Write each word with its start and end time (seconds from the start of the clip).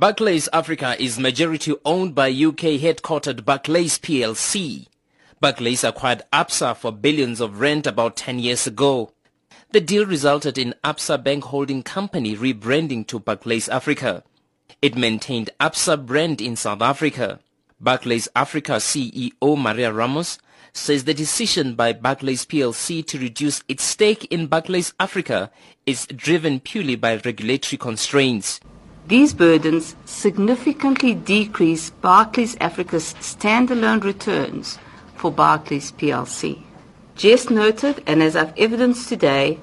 Barclays 0.00 0.48
Africa 0.54 0.96
is 0.98 1.18
majority 1.18 1.74
owned 1.84 2.14
by 2.14 2.30
UK 2.30 2.80
headquartered 2.80 3.44
Barclays 3.44 3.98
PLC. 3.98 4.86
Barclays 5.40 5.84
acquired 5.84 6.22
Absa 6.32 6.74
for 6.74 6.90
billions 6.90 7.38
of 7.38 7.60
rand 7.60 7.86
about 7.86 8.16
10 8.16 8.38
years 8.38 8.66
ago. 8.66 9.12
The 9.72 9.80
deal 9.82 10.06
resulted 10.06 10.56
in 10.56 10.74
Absa 10.82 11.22
Bank 11.22 11.44
Holding 11.44 11.82
Company 11.82 12.34
rebranding 12.34 13.06
to 13.08 13.18
Barclays 13.18 13.68
Africa. 13.68 14.24
It 14.80 14.96
maintained 14.96 15.50
Absa 15.60 16.02
brand 16.06 16.40
in 16.40 16.56
South 16.56 16.80
Africa. 16.80 17.40
Barclays 17.78 18.26
Africa 18.34 18.76
CEO 18.76 19.58
Maria 19.58 19.92
Ramos 19.92 20.38
says 20.72 21.04
the 21.04 21.12
decision 21.12 21.74
by 21.74 21.92
Barclays 21.92 22.46
PLC 22.46 23.06
to 23.06 23.18
reduce 23.18 23.62
its 23.68 23.84
stake 23.84 24.24
in 24.30 24.46
Barclays 24.46 24.94
Africa 24.98 25.50
is 25.84 26.06
driven 26.06 26.58
purely 26.58 26.96
by 26.96 27.16
regulatory 27.16 27.76
constraints. 27.76 28.60
These 29.06 29.34
burdens 29.34 29.96
significantly 30.04 31.14
decrease 31.14 31.90
Barclays 31.90 32.56
Africa's 32.60 33.14
standalone 33.14 34.04
returns 34.04 34.78
for 35.16 35.32
Barclays 35.32 35.92
PLC. 35.92 36.62
Just 37.16 37.50
noted, 37.50 38.02
and 38.06 38.22
as 38.22 38.36
I've 38.36 38.56
evidenced 38.56 39.08
today, 39.08 39.58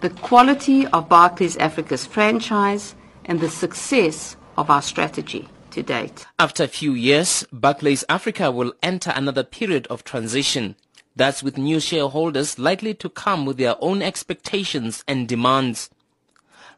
the 0.00 0.10
quality 0.10 0.86
of 0.86 1.08
Barclays 1.08 1.56
Africa's 1.56 2.06
franchise 2.06 2.94
and 3.24 3.40
the 3.40 3.50
success 3.50 4.36
of 4.56 4.70
our 4.70 4.82
strategy 4.82 5.48
to 5.70 5.82
date. 5.82 6.26
After 6.38 6.62
a 6.62 6.68
few 6.68 6.92
years, 6.92 7.46
Barclays 7.52 8.04
Africa 8.08 8.50
will 8.50 8.72
enter 8.82 9.12
another 9.14 9.42
period 9.42 9.86
of 9.88 10.04
transition. 10.04 10.76
That's 11.16 11.42
with 11.42 11.58
new 11.58 11.80
shareholders 11.80 12.58
likely 12.58 12.94
to 12.94 13.08
come 13.08 13.44
with 13.44 13.56
their 13.56 13.76
own 13.80 14.02
expectations 14.02 15.04
and 15.06 15.28
demands. 15.28 15.90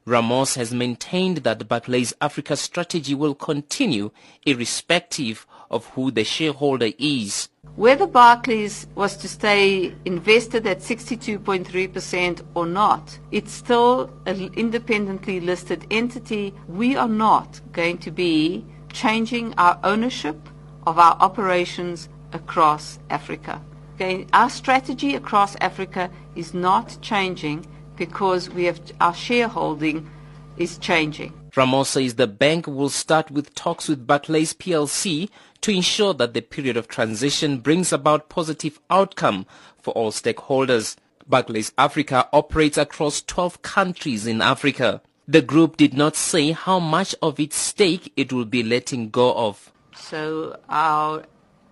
Ramos 0.08 0.54
has 0.54 0.72
maintained 0.72 1.38
that 1.38 1.66
Barclays 1.66 2.14
Africa 2.20 2.56
strategy 2.56 3.12
will 3.12 3.34
continue 3.34 4.12
irrespective 4.46 5.48
of 5.68 5.86
who 5.86 6.12
the 6.12 6.22
shareholder 6.22 6.90
is. 6.96 7.48
Whether 7.74 8.06
Barclays 8.06 8.86
was 8.94 9.16
to 9.16 9.28
stay 9.28 9.92
invested 10.04 10.64
at 10.64 10.78
62.3% 10.78 12.42
or 12.54 12.66
not, 12.66 13.18
it's 13.32 13.50
still 13.50 14.12
an 14.26 14.54
independently 14.54 15.40
listed 15.40 15.84
entity. 15.90 16.54
We 16.68 16.94
are 16.94 17.08
not 17.08 17.60
going 17.72 17.98
to 17.98 18.12
be 18.12 18.64
changing 18.92 19.54
our 19.54 19.76
ownership 19.82 20.48
of 20.86 21.00
our 21.00 21.16
operations 21.18 22.08
across 22.32 23.00
Africa. 23.10 23.60
Okay? 23.96 24.24
Our 24.32 24.50
strategy 24.50 25.16
across 25.16 25.56
Africa 25.56 26.10
is 26.36 26.54
not 26.54 26.96
changing 27.02 27.66
because 27.96 28.50
we 28.50 28.64
have 28.64 28.80
our 29.00 29.14
shareholding 29.14 30.08
is 30.56 30.78
changing. 30.78 31.32
Ramos 31.54 31.90
says 31.90 32.14
the 32.14 32.26
bank 32.26 32.66
will 32.66 32.88
start 32.88 33.30
with 33.30 33.54
talks 33.54 33.88
with 33.88 34.06
Barclays 34.06 34.52
PLC 34.52 35.28
to 35.62 35.70
ensure 35.70 36.14
that 36.14 36.34
the 36.34 36.42
period 36.42 36.76
of 36.76 36.88
transition 36.88 37.58
brings 37.58 37.92
about 37.92 38.28
positive 38.28 38.78
outcome 38.90 39.46
for 39.80 39.92
all 39.92 40.12
stakeholders. 40.12 40.96
Barclays 41.26 41.72
Africa 41.76 42.28
operates 42.32 42.78
across 42.78 43.22
12 43.22 43.62
countries 43.62 44.26
in 44.26 44.40
Africa. 44.40 45.00
The 45.26 45.42
group 45.42 45.76
did 45.76 45.94
not 45.94 46.14
say 46.14 46.52
how 46.52 46.78
much 46.78 47.14
of 47.20 47.40
its 47.40 47.56
stake 47.56 48.12
it 48.16 48.32
will 48.32 48.44
be 48.44 48.62
letting 48.62 49.10
go 49.10 49.34
of. 49.34 49.72
So 49.96 50.58
our 50.68 51.24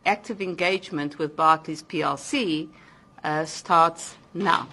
active 0.05 0.41
engagement 0.41 1.19
with 1.19 1.37
Barclays 1.37 1.83
PLC 1.83 2.69
uh, 3.23 3.45
starts 3.45 4.17
now. 4.33 4.69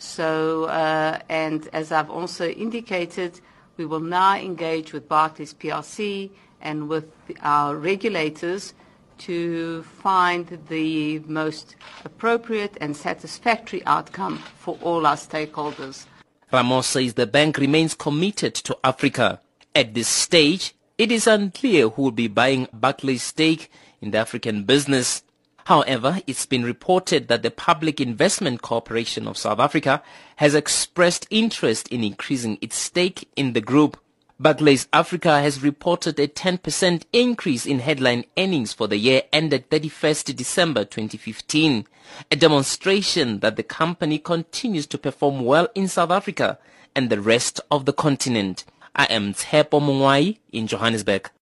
So, 0.00 0.64
uh, 0.64 1.18
and 1.28 1.68
as 1.74 1.92
I've 1.92 2.08
also 2.08 2.48
indicated, 2.48 3.38
we 3.76 3.84
will 3.84 4.00
now 4.00 4.34
engage 4.34 4.94
with 4.94 5.06
Barclays 5.06 5.52
PLC 5.52 6.30
and 6.62 6.88
with 6.88 7.04
our 7.42 7.76
regulators 7.76 8.72
to 9.18 9.82
find 9.82 10.58
the 10.70 11.18
most 11.20 11.76
appropriate 12.06 12.78
and 12.80 12.96
satisfactory 12.96 13.84
outcome 13.84 14.38
for 14.56 14.78
all 14.80 15.06
our 15.06 15.16
stakeholders. 15.16 16.06
Ramos 16.50 16.86
says 16.86 17.14
the 17.14 17.26
bank 17.26 17.58
remains 17.58 17.94
committed 17.94 18.54
to 18.54 18.78
Africa. 18.82 19.42
At 19.74 19.92
this 19.92 20.08
stage, 20.08 20.74
it 20.96 21.12
is 21.12 21.26
unclear 21.26 21.90
who 21.90 22.04
will 22.04 22.10
be 22.10 22.28
buying 22.28 22.68
Barclays' 22.72 23.22
stake 23.22 23.70
in 24.00 24.12
the 24.12 24.18
African 24.18 24.64
business. 24.64 25.22
However, 25.64 26.20
it's 26.26 26.46
been 26.46 26.64
reported 26.64 27.28
that 27.28 27.42
the 27.42 27.50
Public 27.50 28.00
Investment 28.00 28.62
Corporation 28.62 29.28
of 29.28 29.36
South 29.36 29.58
Africa 29.58 30.02
has 30.36 30.54
expressed 30.54 31.26
interest 31.30 31.88
in 31.88 32.02
increasing 32.02 32.58
its 32.60 32.76
stake 32.76 33.28
in 33.36 33.52
the 33.52 33.60
group. 33.60 34.00
Barclays 34.38 34.88
Africa 34.92 35.42
has 35.42 35.62
reported 35.62 36.18
a 36.18 36.26
10% 36.26 37.02
increase 37.12 37.66
in 37.66 37.80
headline 37.80 38.24
earnings 38.38 38.72
for 38.72 38.86
the 38.88 38.96
year 38.96 39.22
ended 39.34 39.68
31st 39.68 40.34
December 40.34 40.84
2015, 40.86 41.86
a 42.30 42.36
demonstration 42.36 43.40
that 43.40 43.56
the 43.56 43.62
company 43.62 44.18
continues 44.18 44.86
to 44.86 44.96
perform 44.96 45.44
well 45.44 45.68
in 45.74 45.88
South 45.88 46.10
Africa 46.10 46.58
and 46.96 47.10
the 47.10 47.20
rest 47.20 47.60
of 47.70 47.84
the 47.84 47.92
continent. 47.92 48.64
I 48.96 49.04
am 49.04 49.34
Tshepo 49.34 49.80
Mongoai 49.80 50.38
in 50.52 50.66
Johannesburg. 50.66 51.30